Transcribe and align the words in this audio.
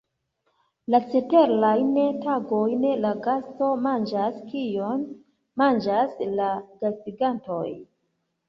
La 0.93 0.99
ceterajn 1.09 1.91
tagojn 2.23 2.87
la 3.03 3.11
gasto 3.27 3.69
manĝas 3.83 4.41
kion 4.49 5.07
manĝas 5.63 6.17
la 6.41 6.49
gastigantoj. 6.83 7.65